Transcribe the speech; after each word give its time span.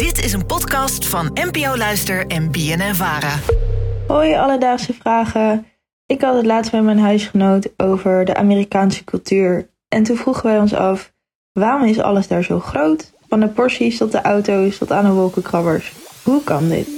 Dit 0.00 0.24
is 0.24 0.32
een 0.32 0.46
podcast 0.46 1.06
van 1.06 1.30
NPO 1.34 1.76
Luister 1.76 2.26
en 2.26 2.50
BNN 2.50 2.94
Vara. 2.94 3.38
Hoi, 4.06 4.34
alledaagse 4.34 4.92
vragen. 4.92 5.66
Ik 6.06 6.20
had 6.20 6.34
het 6.34 6.46
laatst 6.46 6.72
met 6.72 6.82
mijn 6.82 6.98
huisgenoot 6.98 7.68
over 7.76 8.24
de 8.24 8.34
Amerikaanse 8.34 9.04
cultuur. 9.04 9.70
En 9.88 10.02
toen 10.02 10.16
vroegen 10.16 10.44
wij 10.44 10.58
ons 10.58 10.74
af, 10.74 11.12
waarom 11.52 11.88
is 11.88 11.98
alles 11.98 12.28
daar 12.28 12.44
zo 12.44 12.60
groot? 12.60 13.12
Van 13.28 13.40
de 13.40 13.48
porties 13.48 13.96
tot 13.96 14.12
de 14.12 14.22
auto's 14.22 14.78
tot 14.78 14.92
aan 14.92 15.04
de 15.04 15.10
wolkenkrabbers. 15.10 15.92
Hoe 16.22 16.44
kan 16.44 16.68
dit? 16.68 16.88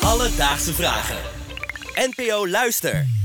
Alledaagse 0.00 0.74
vragen. 0.74 1.16
NPO 1.94 2.48
Luister. 2.48 3.19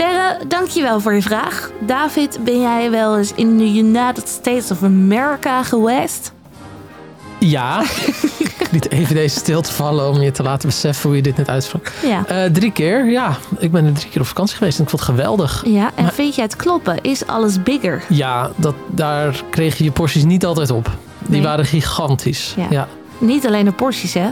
Sterre, 0.00 0.36
dankjewel 0.48 1.00
voor 1.00 1.14
je 1.14 1.22
vraag. 1.22 1.70
David, 1.80 2.38
ben 2.44 2.60
jij 2.60 2.90
wel 2.90 3.18
eens 3.18 3.32
in 3.34 3.58
de 3.58 3.64
United 3.64 4.28
States 4.28 4.70
of 4.70 4.82
America 4.82 5.62
geweest? 5.62 6.32
Ja. 7.38 7.82
Niet 8.70 8.90
even 8.90 9.14
deze 9.14 9.38
stil 9.38 9.60
te 9.62 9.72
vallen 9.72 10.08
om 10.08 10.20
je 10.20 10.30
te 10.30 10.42
laten 10.42 10.68
beseffen 10.68 11.06
hoe 11.08 11.16
je 11.16 11.22
dit 11.22 11.36
net 11.36 11.48
uitsprak. 11.48 11.92
Ja. 12.06 12.24
Eh, 12.26 12.44
drie 12.50 12.72
keer, 12.72 13.10
ja. 13.10 13.36
Ik 13.58 13.72
ben 13.72 13.84
er 13.86 13.92
drie 13.92 14.10
keer 14.10 14.20
op 14.20 14.26
vakantie 14.26 14.56
geweest 14.56 14.78
en 14.78 14.84
ik 14.84 14.90
vond 14.90 15.02
het 15.02 15.10
geweldig. 15.10 15.62
Ja, 15.66 15.90
en 15.94 16.12
vind 16.12 16.34
jij 16.34 16.44
het 16.44 16.56
kloppen? 16.56 17.00
Is 17.02 17.26
alles 17.26 17.62
bigger? 17.62 18.02
Ja, 18.08 18.50
dat, 18.56 18.74
daar 18.86 19.42
kreeg 19.50 19.78
je 19.78 19.84
je 19.84 19.90
porties 19.92 20.24
niet 20.24 20.44
altijd 20.44 20.70
op. 20.70 20.90
Die 21.18 21.30
Nee. 21.30 21.42
waren 21.42 21.64
gigantisch. 21.64 22.54
Ja. 22.56 22.66
Ja. 22.70 22.88
Niet 23.18 23.46
alleen 23.46 23.64
de 23.64 23.72
porties, 23.72 24.14
hè? 24.14 24.30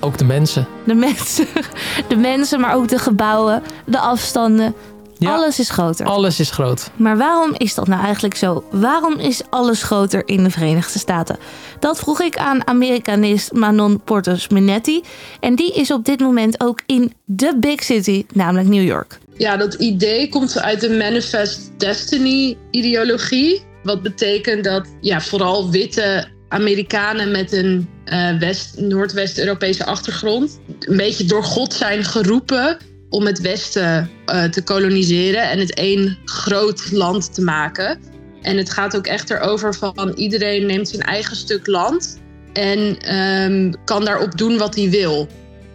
Ook 0.00 0.18
de 0.18 0.24
mensen. 0.24 0.66
De 0.84 0.94
mensen, 0.94 1.46
de 2.08 2.16
mensen, 2.16 2.60
maar 2.60 2.74
ook 2.74 2.88
de 2.88 2.98
gebouwen, 2.98 3.62
de 3.86 3.98
afstanden. 3.98 4.74
Ja. 5.18 5.34
Alles 5.34 5.58
is 5.58 5.70
groter. 5.70 6.06
Alles 6.06 6.40
is 6.40 6.50
groot. 6.50 6.90
Maar 6.96 7.16
waarom 7.16 7.54
is 7.56 7.74
dat 7.74 7.86
nou 7.86 8.02
eigenlijk 8.02 8.34
zo? 8.34 8.64
Waarom 8.70 9.18
is 9.18 9.40
alles 9.50 9.82
groter 9.82 10.22
in 10.28 10.44
de 10.44 10.50
Verenigde 10.50 10.98
Staten? 10.98 11.38
Dat 11.78 11.98
vroeg 11.98 12.20
ik 12.20 12.36
aan 12.36 12.66
Amerikanist 12.66 13.52
Manon 13.52 14.00
Portos 14.04 14.48
Minetti. 14.48 15.02
En 15.40 15.54
die 15.54 15.72
is 15.72 15.90
op 15.90 16.04
dit 16.04 16.20
moment 16.20 16.60
ook 16.60 16.82
in 16.86 17.12
de 17.24 17.56
big 17.56 17.82
city, 17.82 18.24
namelijk 18.32 18.68
New 18.68 18.84
York. 18.84 19.18
Ja, 19.36 19.56
dat 19.56 19.74
idee 19.74 20.28
komt 20.28 20.60
uit 20.60 20.80
de 20.80 20.90
Manifest 20.90 21.70
Destiny 21.76 22.56
ideologie. 22.70 23.62
Wat 23.82 24.02
betekent 24.02 24.64
dat 24.64 24.86
ja, 25.00 25.20
vooral 25.20 25.70
witte 25.70 26.28
Amerikanen 26.50 27.30
met 27.30 27.52
een 27.52 27.88
eh, 28.04 28.38
West, 28.38 28.80
Noordwest-Europese 28.80 29.84
achtergrond 29.84 30.60
een 30.78 30.96
beetje 30.96 31.24
door 31.24 31.44
God 31.44 31.72
zijn 31.72 32.04
geroepen 32.04 32.76
om 33.08 33.26
het 33.26 33.40
Westen 33.40 34.10
eh, 34.26 34.44
te 34.44 34.62
koloniseren 34.62 35.50
en 35.50 35.58
het 35.58 35.74
één 35.74 36.18
groot 36.24 36.90
land 36.92 37.34
te 37.34 37.42
maken. 37.42 38.00
En 38.42 38.56
het 38.56 38.70
gaat 38.70 38.96
ook 38.96 39.06
echt 39.06 39.30
erover 39.30 39.74
van 39.74 40.12
iedereen 40.14 40.66
neemt 40.66 40.88
zijn 40.88 41.02
eigen 41.02 41.36
stuk 41.36 41.66
land 41.66 42.20
en 42.52 42.98
ehm, 42.98 43.72
kan 43.84 44.04
daarop 44.04 44.38
doen 44.38 44.58
wat 44.58 44.74
hij 44.74 44.90
wil. 44.90 45.28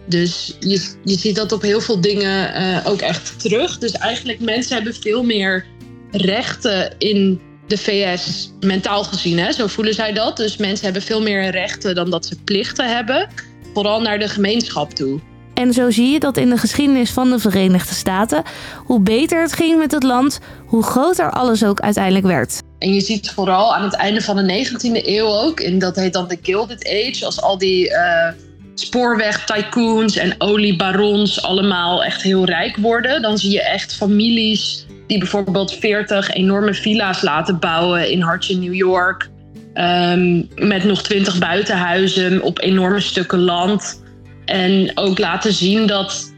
Dus 0.06 0.56
je, 0.60 0.90
je 1.04 1.18
ziet 1.18 1.36
dat 1.36 1.52
op 1.52 1.62
heel 1.62 1.80
veel 1.80 2.00
dingen 2.00 2.54
eh, 2.54 2.86
ook 2.86 3.00
echt 3.00 3.40
terug. 3.40 3.78
Dus 3.78 3.92
eigenlijk 3.92 4.40
mensen 4.40 4.74
hebben 4.74 4.94
veel 4.94 5.22
meer 5.22 5.64
rechten 6.10 6.94
in 6.98 7.40
de 7.66 7.78
VS, 7.78 8.50
mentaal 8.60 9.04
gezien. 9.04 9.38
Hè? 9.38 9.52
Zo 9.52 9.66
voelen 9.66 9.94
zij 9.94 10.12
dat. 10.12 10.36
Dus 10.36 10.56
mensen 10.56 10.84
hebben 10.84 11.02
veel 11.02 11.22
meer 11.22 11.50
rechten 11.50 11.94
dan 11.94 12.10
dat 12.10 12.26
ze 12.26 12.36
plichten 12.44 12.94
hebben. 12.94 13.28
Vooral 13.74 14.00
naar 14.00 14.18
de 14.18 14.28
gemeenschap 14.28 14.90
toe. 14.90 15.20
En 15.54 15.72
zo 15.72 15.90
zie 15.90 16.10
je 16.10 16.20
dat 16.20 16.36
in 16.36 16.50
de 16.50 16.56
geschiedenis 16.56 17.10
van 17.10 17.30
de 17.30 17.38
Verenigde 17.38 17.94
Staten, 17.94 18.42
hoe 18.84 19.00
beter 19.00 19.42
het 19.42 19.52
ging 19.52 19.78
met 19.78 19.92
het 19.92 20.02
land, 20.02 20.38
hoe 20.66 20.82
groter 20.82 21.30
alles 21.30 21.64
ook 21.64 21.80
uiteindelijk 21.80 22.26
werd. 22.26 22.60
En 22.78 22.94
je 22.94 23.00
ziet 23.00 23.30
vooral 23.30 23.74
aan 23.74 23.82
het 23.82 23.94
einde 23.94 24.20
van 24.20 24.36
de 24.36 24.66
19e 24.66 25.06
eeuw 25.06 25.26
ook, 25.26 25.60
en 25.60 25.78
dat 25.78 25.96
heet 25.96 26.12
dan 26.12 26.28
de 26.28 26.38
Gilded 26.42 26.86
Age, 26.88 27.24
als 27.24 27.40
al 27.40 27.58
die 27.58 27.90
eh 27.90 28.32
spoorweg-tycoons 28.78 30.16
en 30.16 30.34
oliebarons 30.38 31.42
allemaal 31.42 32.04
echt 32.04 32.22
heel 32.22 32.44
rijk 32.44 32.76
worden. 32.76 33.22
Dan 33.22 33.38
zie 33.38 33.50
je 33.50 33.62
echt 33.62 33.94
families 33.94 34.86
die 35.06 35.18
bijvoorbeeld 35.18 35.72
40 35.72 36.30
enorme 36.30 36.74
villa's 36.74 37.22
laten 37.22 37.58
bouwen 37.58 38.10
in 38.10 38.20
hartje 38.20 38.56
New 38.56 38.74
York. 38.74 39.28
ehm, 39.74 40.42
met 40.54 40.84
nog 40.84 41.02
20 41.02 41.38
buitenhuizen 41.38 42.42
op 42.42 42.60
enorme 42.60 43.00
stukken 43.00 43.38
land. 43.38 44.02
En 44.44 44.90
ook 44.94 45.18
laten 45.18 45.52
zien 45.52 45.86
dat 45.86 46.32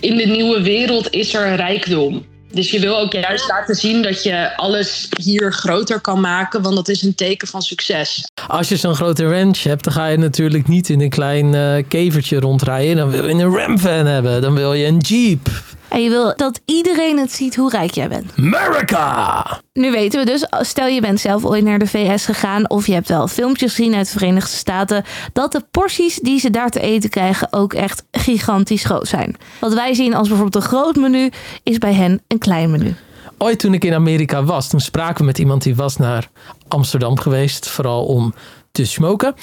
in 0.00 0.16
de 0.16 0.26
nieuwe 0.26 0.62
wereld 0.62 1.10
is 1.10 1.34
er 1.34 1.56
rijkdom. 1.56 2.24
Dus 2.52 2.70
je 2.70 2.80
wil 2.80 2.98
ook 2.98 3.12
juist 3.12 3.48
laten 3.48 3.74
zien 3.74 4.02
dat 4.02 4.22
je 4.22 4.56
alles 4.56 5.08
hier 5.22 5.52
groter 5.52 6.00
kan 6.00 6.20
maken, 6.20 6.62
want 6.62 6.76
dat 6.76 6.88
is 6.88 7.02
een 7.02 7.14
teken 7.14 7.48
van 7.48 7.62
succes. 7.62 8.30
Als 8.46 8.68
je 8.68 8.76
zo'n 8.76 8.94
grote 8.94 9.28
ranch 9.28 9.62
hebt, 9.62 9.84
dan 9.84 9.92
ga 9.92 10.06
je 10.06 10.16
natuurlijk 10.16 10.68
niet 10.68 10.88
in 10.88 11.00
een 11.00 11.10
klein 11.10 11.54
eh, 11.54 11.84
kevertje 11.88 12.40
rondrijden. 12.40 12.96
Dan 12.96 13.10
wil 13.10 13.28
je 13.28 13.44
een 13.44 13.56
ramvan 13.56 14.06
hebben. 14.06 14.42
Dan 14.42 14.54
wil 14.54 14.72
je 14.72 14.86
een 14.86 14.98
jeep. 14.98 15.48
En 15.90 16.02
je 16.02 16.10
wil 16.10 16.32
dat 16.36 16.60
iedereen 16.64 17.18
het 17.18 17.32
ziet 17.32 17.56
hoe 17.56 17.70
rijk 17.70 17.90
jij 17.90 18.08
bent. 18.08 18.32
America! 18.36 19.60
Nu 19.72 19.90
weten 19.90 20.20
we 20.20 20.26
dus, 20.26 20.46
stel 20.50 20.86
je 20.86 21.00
bent 21.00 21.20
zelf 21.20 21.44
ooit 21.44 21.64
naar 21.64 21.78
de 21.78 21.86
VS 21.86 22.24
gegaan 22.24 22.70
of 22.70 22.86
je 22.86 22.92
hebt 22.92 23.08
wel 23.08 23.28
filmpjes 23.28 23.74
gezien 23.74 23.94
uit 23.94 24.06
de 24.06 24.18
Verenigde 24.18 24.56
Staten, 24.56 25.04
dat 25.32 25.52
de 25.52 25.64
porties 25.70 26.16
die 26.16 26.38
ze 26.38 26.50
daar 26.50 26.70
te 26.70 26.80
eten 26.80 27.10
krijgen 27.10 27.48
ook 27.52 27.72
echt 27.72 28.04
gigantisch 28.10 28.84
groot 28.84 29.08
zijn. 29.08 29.36
Wat 29.58 29.74
wij 29.74 29.94
zien 29.94 30.14
als 30.14 30.28
bijvoorbeeld 30.28 30.64
een 30.64 30.70
groot 30.70 30.96
menu, 30.96 31.30
is 31.62 31.78
bij 31.78 31.94
hen 31.94 32.22
een 32.28 32.38
klein 32.38 32.70
menu. 32.70 32.94
Ooit 33.38 33.58
toen 33.58 33.74
ik 33.74 33.84
in 33.84 33.94
Amerika 33.94 34.44
was, 34.44 34.68
toen 34.68 34.80
spraken 34.80 35.18
we 35.18 35.24
met 35.24 35.38
iemand 35.38 35.62
die 35.62 35.76
was 35.76 35.96
naar 35.96 36.28
Amsterdam 36.68 37.18
geweest. 37.18 37.68
Vooral 37.68 38.04
om 38.04 38.34
te 38.72 38.84
smoken. 38.84 39.34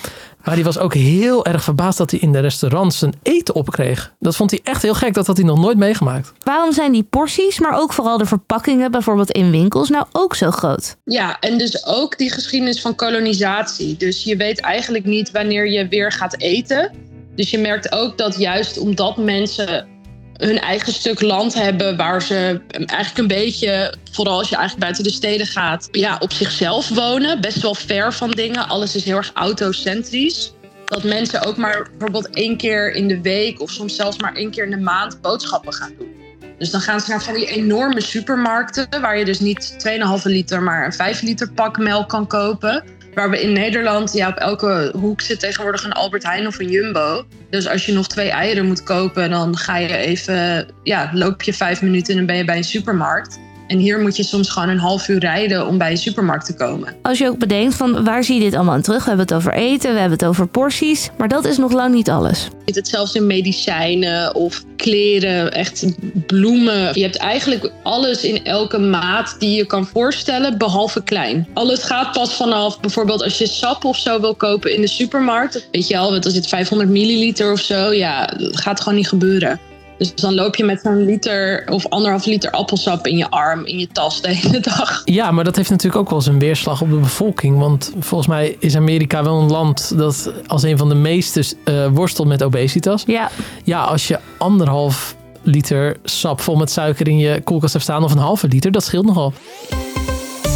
Maar 0.43 0.55
die 0.55 0.63
was 0.63 0.77
ook 0.77 0.93
heel 0.93 1.45
erg 1.45 1.63
verbaasd 1.63 1.97
dat 1.97 2.11
hij 2.11 2.19
in 2.19 2.31
de 2.31 2.39
restaurants 2.39 2.97
zijn 2.97 3.13
eten 3.23 3.55
opkreeg. 3.55 4.13
Dat 4.19 4.35
vond 4.35 4.51
hij 4.51 4.59
echt 4.63 4.81
heel 4.81 4.93
gek. 4.93 5.13
Dat 5.13 5.27
had 5.27 5.37
hij 5.37 5.45
nog 5.45 5.59
nooit 5.59 5.77
meegemaakt. 5.77 6.33
Waarom 6.43 6.73
zijn 6.73 6.91
die 6.91 7.03
porties, 7.03 7.59
maar 7.59 7.79
ook 7.79 7.93
vooral 7.93 8.17
de 8.17 8.25
verpakkingen, 8.25 8.91
bijvoorbeeld 8.91 9.31
in 9.31 9.51
winkels, 9.51 9.89
nou 9.89 10.05
ook 10.11 10.35
zo 10.35 10.51
groot? 10.51 10.97
Ja, 11.03 11.39
en 11.39 11.57
dus 11.57 11.85
ook 11.85 12.17
die 12.17 12.31
geschiedenis 12.31 12.81
van 12.81 12.95
kolonisatie. 12.95 13.97
Dus 13.97 14.23
je 14.23 14.35
weet 14.35 14.61
eigenlijk 14.61 15.05
niet 15.05 15.31
wanneer 15.31 15.71
je 15.71 15.87
weer 15.87 16.11
gaat 16.11 16.39
eten. 16.39 16.91
Dus 17.35 17.49
je 17.49 17.57
merkt 17.57 17.91
ook 17.91 18.17
dat 18.17 18.39
juist 18.39 18.77
omdat 18.77 19.17
mensen 19.17 19.87
hun 20.37 20.59
eigen 20.59 20.93
stuk 20.93 21.21
land 21.21 21.53
hebben 21.53 21.97
waar 21.97 22.21
ze 22.21 22.61
eigenlijk 22.69 23.17
een 23.17 23.27
beetje, 23.27 23.93
vooral 24.11 24.37
als 24.37 24.49
je 24.49 24.55
eigenlijk 24.55 24.83
buiten 24.85 25.03
de 25.03 25.17
steden 25.17 25.47
gaat, 25.47 25.87
ja, 25.91 26.17
op 26.19 26.31
zichzelf 26.31 26.89
wonen. 26.89 27.41
Best 27.41 27.61
wel 27.61 27.75
ver 27.75 28.13
van 28.13 28.31
dingen. 28.31 28.67
Alles 28.67 28.95
is 28.95 29.03
heel 29.03 29.17
erg 29.17 29.31
autocentrisch. 29.33 30.51
Dat 30.85 31.03
mensen 31.03 31.45
ook 31.45 31.57
maar 31.57 31.87
bijvoorbeeld 31.89 32.29
één 32.29 32.57
keer 32.57 32.91
in 32.91 33.07
de 33.07 33.21
week 33.21 33.61
of 33.61 33.71
soms 33.71 33.95
zelfs 33.95 34.17
maar 34.17 34.33
één 34.33 34.51
keer 34.51 34.63
in 34.63 34.71
de 34.71 34.77
maand 34.77 35.21
boodschappen 35.21 35.73
gaan 35.73 35.93
doen. 35.97 36.15
Dus 36.57 36.69
dan 36.69 36.81
gaan 36.81 36.99
ze 36.99 37.09
naar 37.09 37.23
van 37.23 37.33
die 37.33 37.45
enorme 37.45 38.01
supermarkten, 38.01 39.01
waar 39.01 39.17
je 39.17 39.25
dus 39.25 39.39
niet 39.39 39.75
2,5 40.19 40.23
liter, 40.23 40.63
maar 40.63 40.85
een 40.85 40.93
5 40.93 41.21
liter 41.21 41.51
pak 41.51 41.77
melk 41.77 42.09
kan 42.09 42.27
kopen. 42.27 42.83
Waar 43.17 43.29
we 43.29 43.41
in 43.41 43.51
Nederland, 43.51 44.13
ja, 44.13 44.29
op 44.29 44.35
elke 44.35 44.91
hoek 44.95 45.21
zit 45.21 45.39
tegenwoordig 45.39 45.83
een 45.83 45.91
Albert 45.91 46.23
Heijn 46.23 46.47
of 46.47 46.59
een 46.59 46.69
Jumbo. 46.69 47.25
Dus 47.49 47.67
als 47.67 47.85
je 47.85 47.93
nog 47.93 48.07
twee 48.07 48.29
eieren 48.29 48.65
moet 48.65 48.83
kopen, 48.83 49.29
dan 49.29 49.57
ga 49.57 49.77
je 49.77 49.97
even, 49.97 50.67
ja, 50.83 51.09
loop 51.13 51.41
je 51.41 51.53
vijf 51.53 51.81
minuten 51.81 52.11
en 52.11 52.17
dan 52.17 52.25
ben 52.25 52.37
je 52.37 52.45
bij 52.45 52.57
een 52.57 52.63
supermarkt. 52.63 53.39
En 53.67 53.77
hier 53.77 53.99
moet 53.99 54.17
je 54.17 54.23
soms 54.23 54.49
gewoon 54.49 54.69
een 54.69 54.79
half 54.79 55.07
uur 55.07 55.19
rijden 55.19 55.67
om 55.67 55.77
bij 55.77 55.91
een 55.91 55.97
supermarkt 55.97 56.45
te 56.45 56.53
komen. 56.53 56.95
Als 57.01 57.17
je 57.17 57.27
ook 57.27 57.37
bedenkt 57.37 57.75
van 57.75 58.03
waar 58.03 58.23
zie 58.23 58.35
je 58.35 58.41
dit 58.41 58.53
allemaal 58.53 58.73
aan 58.73 58.81
terug? 58.81 59.03
We 59.03 59.07
hebben 59.07 59.25
het 59.25 59.35
over 59.35 59.53
eten, 59.53 59.93
we 59.93 59.99
hebben 59.99 60.17
het 60.17 60.27
over 60.27 60.47
porties, 60.47 61.09
maar 61.17 61.27
dat 61.27 61.45
is 61.45 61.57
nog 61.57 61.71
lang 61.71 61.93
niet 61.93 62.09
alles. 62.09 62.43
Je 62.43 62.49
ziet 62.65 62.75
het 62.75 62.87
zelfs 62.87 63.15
in 63.15 63.27
medicijnen 63.27 64.35
of 64.35 64.63
kleren, 64.75 65.53
echt 65.53 65.85
bloemen. 66.27 66.89
Je 66.93 67.01
hebt 67.01 67.17
eigenlijk 67.17 67.71
alles 67.83 68.23
in 68.23 68.45
elke 68.45 68.77
maat 68.77 69.35
die 69.39 69.55
je 69.55 69.65
kan 69.65 69.85
voorstellen, 69.85 70.57
behalve 70.57 71.03
klein. 71.03 71.47
Alles 71.53 71.83
gaat 71.83 72.11
pas 72.11 72.33
vanaf 72.33 72.79
bijvoorbeeld 72.79 73.23
als 73.23 73.37
je 73.37 73.47
sap 73.47 73.85
of 73.85 73.97
zo 73.97 74.19
wil 74.19 74.35
kopen 74.35 74.73
in 74.73 74.81
de 74.81 74.87
supermarkt. 74.87 75.67
Weet 75.71 75.87
je 75.87 75.97
al, 75.97 76.11
wat 76.11 76.25
is 76.25 76.35
het 76.35 76.47
500 76.47 76.89
milliliter 76.89 77.51
of 77.51 77.59
zo? 77.59 77.91
Ja, 77.93 78.25
dat 78.25 78.61
gaat 78.61 78.81
gewoon 78.81 78.97
niet 78.97 79.07
gebeuren. 79.07 79.59
Dus 79.97 80.15
dan 80.15 80.33
loop 80.33 80.55
je 80.55 80.63
met 80.63 80.81
zo'n 80.83 81.05
liter 81.05 81.63
of 81.69 81.87
anderhalf 81.87 82.25
liter 82.25 82.51
appelsap 82.51 83.07
in 83.07 83.17
je 83.17 83.29
arm, 83.29 83.65
in 83.65 83.79
je 83.79 83.87
tas 83.87 84.21
de 84.21 84.29
hele 84.35 84.59
dag. 84.59 85.01
Ja, 85.05 85.31
maar 85.31 85.43
dat 85.43 85.55
heeft 85.55 85.69
natuurlijk 85.69 86.01
ook 86.01 86.09
wel 86.09 86.21
zijn 86.21 86.39
weerslag 86.39 86.81
op 86.81 86.89
de 86.89 86.95
bevolking. 86.95 87.59
Want 87.59 87.93
volgens 87.99 88.29
mij 88.29 88.55
is 88.59 88.75
Amerika 88.75 89.23
wel 89.23 89.39
een 89.39 89.51
land 89.51 89.97
dat 89.97 90.31
als 90.47 90.63
een 90.63 90.77
van 90.77 90.89
de 90.89 90.95
meeste 90.95 91.43
eh, 91.63 91.87
worstelt 91.87 92.27
met 92.27 92.43
obesitas. 92.43 93.03
Ja, 93.05 93.29
Ja, 93.63 93.83
als 93.83 94.07
je 94.07 94.19
anderhalf 94.37 95.15
liter 95.41 95.97
sap 96.03 96.41
vol 96.41 96.55
met 96.55 96.71
suiker 96.71 97.07
in 97.07 97.17
je 97.17 97.41
koelkast 97.41 97.73
hebt 97.73 97.85
staan 97.85 98.03
of 98.03 98.11
een 98.11 98.17
halve 98.17 98.47
liter, 98.47 98.71
dat 98.71 98.83
scheelt 98.83 99.05
nogal. 99.05 99.33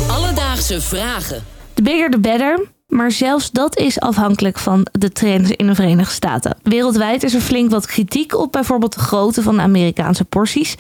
Alledaagse 0.10 0.82
vragen. 0.82 1.44
the 1.74 1.82
bigger 1.82 2.10
the 2.10 2.20
better. 2.20 2.68
Maar 2.92 3.12
zelfs 3.12 3.52
dat 3.52 3.78
is 3.78 4.00
afhankelijk 4.00 4.60
van 4.60 4.88
de 4.92 5.12
trends 5.12 5.52
in 5.52 5.68
de 5.68 5.76
Verenigde 5.76 6.14
Staten. 6.14 6.58
Wereldwijd 6.64 7.24
is 7.24 7.34
er 7.34 7.42
flink 7.42 7.72
wat 7.72 7.86
kritiek 7.86 8.36
op 8.36 8.52
bijvoorbeeld 8.52 8.94
de 8.94 9.00
grootte 9.00 9.42
van 9.42 9.56
de 9.56 9.62
Amerikaanse 9.62 10.26
porties. 10.26 10.76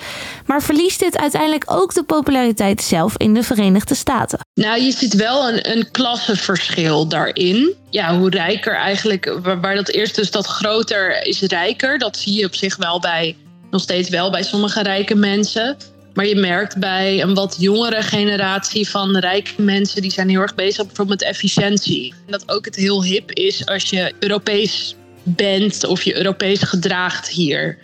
Maar 0.46 0.62
verliest 0.62 1.00
dit 1.00 1.18
uiteindelijk 1.18 1.63
ook 1.68 1.94
de 1.94 2.04
populariteit 2.04 2.81
zelf 2.81 3.18
in 3.18 3.34
de 3.34 3.44
Verenigde 3.44 3.96
Staten? 3.96 4.40
Nou, 4.54 4.81
je 4.81 4.92
ziet 4.92 5.13
wel 5.13 5.50
een, 5.50 5.72
een 5.72 5.92
klassenverschil 5.92 7.08
daarin. 7.08 7.74
Ja, 7.90 8.18
hoe 8.18 8.30
rijker 8.30 8.75
eigenlijk, 8.75 9.38
waar, 9.62 9.75
dat 9.75 9.90
eerst 9.90 10.16
dus 10.16 10.31
dat 10.31 10.46
groter 10.46 11.25
is 11.25 11.42
rijker, 11.42 11.98
dat 11.98 12.18
zie 12.18 12.40
je 12.40 12.46
op 12.46 12.56
zich 12.56 12.75
wel 12.75 13.00
bij, 13.00 13.36
nog 13.69 13.81
steeds 13.81 14.10
wel 14.10 14.31
bij 14.31 14.44
sommige 14.44 14.84
rijke 14.84 15.16
mensen. 15.16 15.78
Maar 16.22 16.30
je 16.30 16.36
merkt 16.36 16.78
bij 16.78 17.22
een 17.22 17.34
wat 17.34 17.56
jongere 17.60 18.02
generatie 18.02 18.90
van 18.90 19.18
rijke 19.18 19.62
mensen, 19.62 20.02
die 20.02 20.12
zijn 20.12 20.30
heel 20.30 20.42
erg 20.42 20.56
bezig 20.56 20.86
bijvoorbeeld 20.86 21.20
met 21.20 21.30
efficiëntie. 21.30 22.14
En 22.26 22.32
dat 22.32 22.52
ook 22.52 22.66
het 22.66 22.76
heel 22.76 23.04
hip 23.04 23.32
is 23.32 23.66
als 23.66 23.90
je 23.90 24.14
Europees 24.20 24.96
bent 25.24 25.86
of 25.86 26.04
je 26.04 26.18
Europees 26.18 26.62
gedraagt 26.62 27.30
hier. 27.30 27.78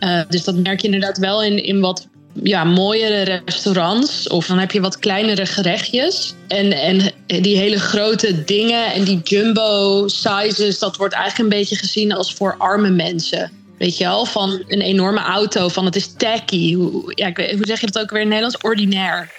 Uh, 0.00 0.20
dus 0.28 0.44
dat 0.44 0.56
merk 0.56 0.80
je 0.80 0.86
inderdaad 0.86 1.18
wel 1.18 1.42
in, 1.42 1.64
in 1.64 1.80
wat 1.80 2.08
ja, 2.42 2.64
mooiere 2.64 3.42
restaurants. 3.44 4.28
Of 4.28 4.46
dan 4.46 4.58
heb 4.58 4.70
je 4.70 4.80
wat 4.80 4.98
kleinere 4.98 5.46
gerechtjes. 5.46 6.34
En, 6.48 6.72
en 6.72 7.12
die 7.26 7.56
hele 7.56 7.80
grote 7.80 8.44
dingen 8.44 8.92
en 8.92 9.04
die 9.04 9.20
jumbo 9.22 10.02
sizes, 10.08 10.78
dat 10.78 10.96
wordt 10.96 11.14
eigenlijk 11.14 11.52
een 11.52 11.58
beetje 11.58 11.76
gezien 11.76 12.12
als 12.12 12.34
voor 12.34 12.54
arme 12.58 12.90
mensen. 12.90 13.50
Weet 13.78 13.96
je 13.96 14.04
wel, 14.04 14.24
van 14.24 14.64
een 14.68 14.80
enorme 14.80 15.20
auto, 15.20 15.68
van 15.68 15.84
het 15.84 15.96
is 15.96 16.12
tacky. 16.12 16.74
Hoe, 16.74 17.12
ja, 17.14 17.32
hoe 17.32 17.66
zeg 17.66 17.80
je 17.80 17.86
dat 17.86 18.02
ook 18.02 18.10
weer 18.10 18.20
in 18.20 18.32
het 18.32 18.40
Nederlands? 18.40 18.64
Ordinair. 18.64 19.30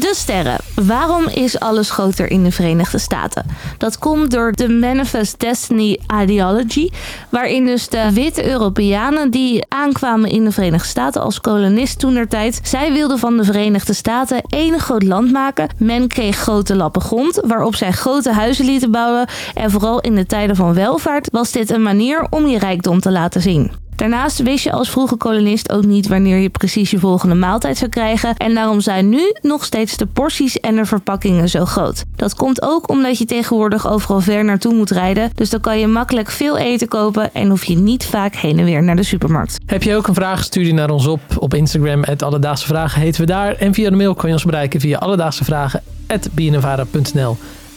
De 0.00 0.12
sterren. 0.14 0.58
Waarom 0.74 1.28
is 1.28 1.60
alles 1.60 1.90
groter 1.90 2.30
in 2.30 2.44
de 2.44 2.50
Verenigde 2.50 2.98
Staten? 2.98 3.44
Dat 3.78 3.98
komt 3.98 4.30
door 4.30 4.52
de 4.52 4.68
Manifest 4.68 5.40
Destiny 5.40 5.98
Ideology, 6.22 6.90
waarin 7.28 7.66
dus 7.66 7.88
de 7.88 8.12
witte 8.12 8.46
Europeanen 8.46 9.30
die 9.30 9.64
aankwamen 9.68 10.30
in 10.30 10.44
de 10.44 10.52
Verenigde 10.52 10.88
Staten 10.88 11.22
als 11.22 11.40
kolonist 11.40 11.98
toen 11.98 12.14
der 12.14 12.28
tijd, 12.28 12.60
zij 12.62 12.92
wilden 12.92 13.18
van 13.18 13.36
de 13.36 13.44
Verenigde 13.44 13.92
Staten 13.92 14.42
één 14.48 14.80
groot 14.80 15.02
land 15.02 15.32
maken. 15.32 15.68
Men 15.76 16.08
kreeg 16.08 16.36
grote 16.36 16.76
lappen 16.76 17.02
grond, 17.02 17.40
waarop 17.44 17.74
zij 17.74 17.92
grote 17.92 18.32
huizen 18.32 18.64
lieten 18.64 18.90
bouwen 18.90 19.28
en 19.54 19.70
vooral 19.70 20.00
in 20.00 20.14
de 20.14 20.26
tijden 20.26 20.56
van 20.56 20.74
welvaart 20.74 21.28
was 21.32 21.52
dit 21.52 21.70
een 21.70 21.82
manier 21.82 22.26
om 22.30 22.46
je 22.46 22.58
rijkdom 22.58 23.00
te 23.00 23.10
laten 23.10 23.40
zien. 23.40 23.81
Daarnaast 23.96 24.42
wist 24.42 24.64
je 24.64 24.72
als 24.72 24.90
vroege 24.90 25.16
kolonist 25.16 25.72
ook 25.72 25.84
niet 25.84 26.08
wanneer 26.08 26.38
je 26.38 26.48
precies 26.48 26.90
je 26.90 26.98
volgende 26.98 27.34
maaltijd 27.34 27.78
zou 27.78 27.90
krijgen. 27.90 28.36
En 28.36 28.54
daarom 28.54 28.80
zijn 28.80 29.08
nu 29.08 29.34
nog 29.40 29.64
steeds 29.64 29.96
de 29.96 30.06
porties 30.06 30.60
en 30.60 30.76
de 30.76 30.84
verpakkingen 30.84 31.48
zo 31.48 31.64
groot. 31.64 32.04
Dat 32.16 32.34
komt 32.34 32.62
ook 32.62 32.88
omdat 32.90 33.18
je 33.18 33.24
tegenwoordig 33.24 33.88
overal 33.88 34.20
ver 34.20 34.44
naartoe 34.44 34.74
moet 34.74 34.90
rijden. 34.90 35.30
Dus 35.34 35.50
dan 35.50 35.60
kan 35.60 35.78
je 35.78 35.86
makkelijk 35.86 36.30
veel 36.30 36.58
eten 36.58 36.88
kopen 36.88 37.34
en 37.34 37.48
hoef 37.48 37.64
je 37.64 37.76
niet 37.76 38.04
vaak 38.04 38.34
heen 38.34 38.58
en 38.58 38.64
weer 38.64 38.82
naar 38.82 38.96
de 38.96 39.02
supermarkt. 39.02 39.58
Heb 39.66 39.82
je 39.82 39.96
ook 39.96 40.06
een 40.06 40.14
vraag? 40.14 40.44
Stuur 40.44 40.64
die 40.64 40.74
naar 40.74 40.90
ons 40.90 41.06
op. 41.06 41.20
Op 41.38 41.54
Instagram, 41.54 42.04
Alledaagse 42.22 42.66
Vragen 42.66 43.00
heten 43.00 43.20
we 43.20 43.26
daar. 43.26 43.54
En 43.54 43.74
via 43.74 43.90
de 43.90 43.96
mail 43.96 44.14
kan 44.14 44.28
je 44.28 44.34
ons 44.34 44.44
bereiken 44.44 44.80
via 44.80 44.98
Alledaagse 44.98 45.44
Vragen, 45.44 45.82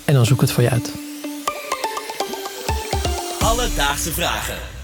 En 0.06 0.14
dan 0.14 0.26
zoek 0.26 0.42
het 0.42 0.52
voor 0.52 0.64
je 0.64 0.70
uit. 0.70 0.94
Alledaagse 3.40 4.12
Vragen. 4.12 4.75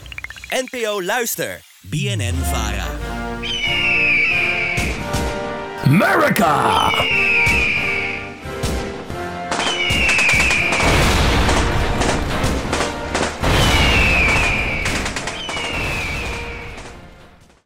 NPO 0.52 1.00
Luister. 1.00 1.62
BNN 1.88 2.36
Vara. 2.52 2.86
America! 5.86 7.31